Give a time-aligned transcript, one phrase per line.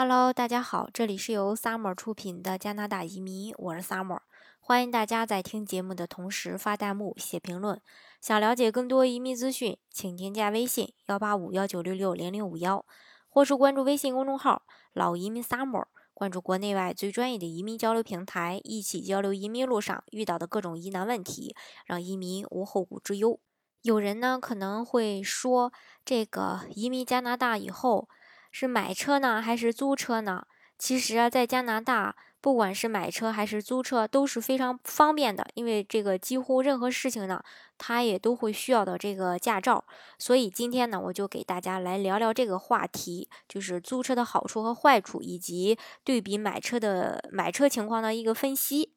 [0.00, 4.20] Hello，大家好，这里是由 Summer 出品的加拿大移民，我是 Summer，
[4.60, 7.82] 欢迎大家在听节目的同时发弹幕、写评论。
[8.20, 12.86] 想了解更多移民资讯，请添加微信幺八五幺九六六零零五幺，
[13.28, 14.62] 或是关注微信公众号
[14.94, 23.40] “老移民 Summer”，关注国内外最专业的移民交流平台，一起交流移民路上遇到的各种疑难问题，让移民无后顾之忧。
[23.82, 25.72] 有人呢可能会说，
[26.04, 28.08] 这个移民加拿大以后。
[28.50, 30.46] 是买车呢，还是租车呢？
[30.78, 35.44] 其实啊，在加拿大，不管是买车还是租车，都是非常方便的。
[35.54, 37.42] 因为这个几乎任何事情呢，
[37.76, 39.84] 它也都会需要的这个驾照。
[40.18, 48.94] 所以今天呢，我就给大家来聊聊这个话题，就是租车的好处和坏处，以及对比买车的买车情况的一个分析。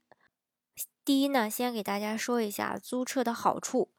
[1.04, 3.90] 第一呢，先给大家说一下租车的好处。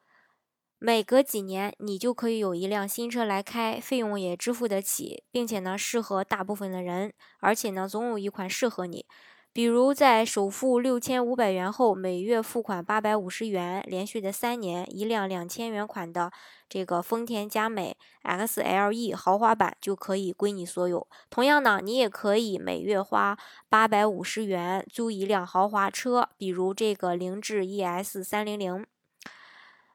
[0.85, 9.07] 每隔几年，你就可以有一辆新车来开，费用也支付得起，并且呢，适合大部分的人，而且呢，总有一款适合你。
[9.53, 16.33] 比如在首付六千五百元后，每月付款八百五十元，连续的三年，一辆两千元款的
[16.69, 21.07] 这个丰田佳美 XLE 豪华版就可以归你所有。
[21.31, 28.85] 同样呢，你也可以每月花八百五十元租一辆豪华车，比如这个凌志 ES 三零零。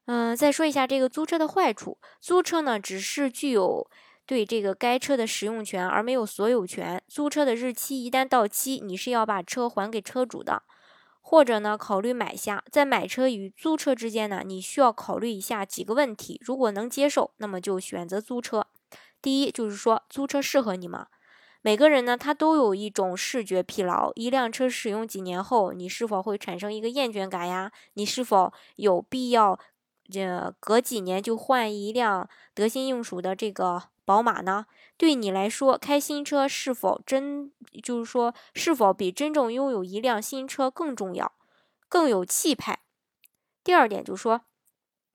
[0.08, 1.98] 嗯，再说一下这个租车的坏处。
[2.22, 3.90] 租车呢，只是具有
[4.26, 7.04] 对这个该车的使用权，而没有所有权。
[7.10, 10.64] 租车的日期一旦到期，你是要把车还给车主的，
[11.20, 12.64] 或者呢，考虑买下。
[12.72, 16.40] 在买车与租车之间呢，你需要考虑一下几个问题。
[16.42, 18.66] 如果能接受，那么就选择租车。
[19.22, 21.08] 第一，就是说租车适合你吗？
[21.62, 24.14] 每个人呢，他都有一种视觉疲劳。
[24.16, 27.74] 一辆车使用几年后，你是否会产生一个厌倦感呀？
[27.96, 29.60] 你是否有必要？
[30.10, 34.66] 这隔几年就换一辆得心应手的这个宝马呢？
[34.98, 37.52] 对你来说，开新车是否真
[37.84, 41.34] 就是说是否比真正拥有一辆新车更重要，
[41.88, 42.80] 更有气派？
[43.64, 44.42] 第二点就是说，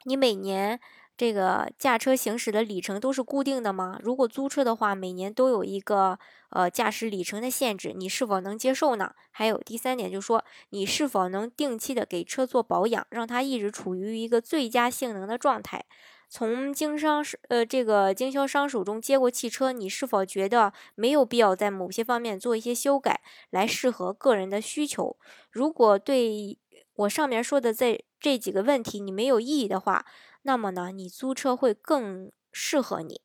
[0.05, 0.81] 你每年。
[1.17, 3.99] 这个驾车行驶的里程都是固定的吗？
[4.03, 6.19] 如果租车的话，每年都有一个
[6.51, 9.15] 呃驾驶里程的限制，你是否能接受呢？
[9.31, 15.85] 还有第三点，就是说你是否能定期的给车做保养，让它一直处于一个最佳性能的状态？
[16.29, 25.19] 从经商呃这个经销商手中接过汽车，你是否觉得没有必要在某些方面做一些修改，来适合个人的需求？
[25.51, 26.59] 如果对
[26.95, 30.07] 我上面说的这这几个问题你没有异议的话，
[30.43, 33.23] 那么呢，你租车会更适合你。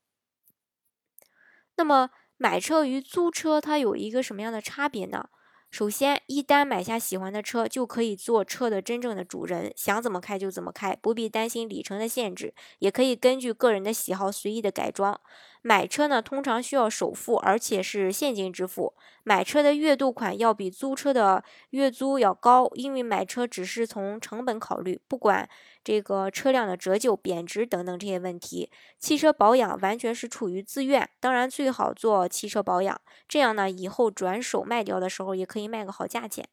[1.75, 5.29] 那么买车与租车它有一个什么样的差别呢？
[5.69, 15.19] 首先，一旦买下喜欢的车，就可以做车的真正的主人，想怎么开就怎么开，不必担心里程的限制，也可以根据个人的喜好随意的改装。
[15.67, 18.93] 买车呢，通常需要首付，而且是现金支付。
[19.25, 25.49] 买车的月度款要比租车的月租要高，因为买车只是从成本考虑，不管
[25.83, 28.71] 这个车辆的折旧、贬值等等这些问题。
[28.97, 36.47] 汽车保养完全是出于自愿，当然最好做汽车保养，这样呢，以后转手卖掉的时候也可以卖个好价钱。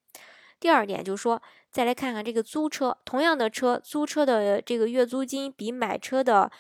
[0.59, 6.51] 第二点就是说，再来看看这个租车，同样的车，租车的这个月租金比买车的。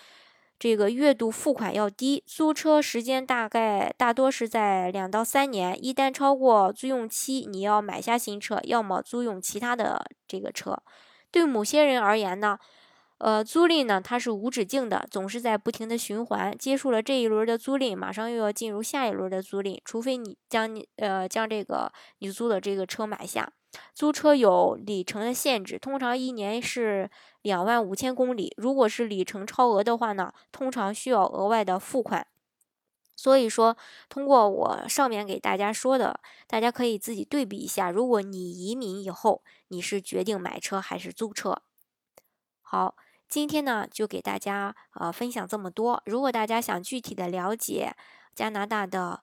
[0.65, 10.83] 这个月度付款要低，租车时间大概大多是在两到三年，一旦超过租用期，你要买下新车，要么租用其他的这个车。
[11.31, 12.59] 对某些人而言呢，
[13.19, 16.57] 呃，租赁呢它是无止境的，总是在不停的循环。
[16.57, 23.53] 结束了这一轮的租赁，马上又要进入下一轮的租赁，除非你将你呃将这个你租的这个车买下。
[23.95, 27.09] 租车有里程的限制，通常一年是
[27.43, 28.53] 两万五千公里。
[28.57, 32.27] 如果是里程超额的话呢，通常需要额外的付款。
[33.15, 33.77] 所以说，
[34.09, 36.19] 通过我上面给大家说的，
[36.49, 37.93] 大家可以自己对比一下。
[37.93, 41.63] 如果你移民以后，你是决定买车还是租车？
[42.63, 42.97] 好，
[43.29, 46.03] 今天呢就给大家呃分享这么多。
[46.05, 47.95] 如果大家想具体的了解
[48.35, 49.23] 加拿大的，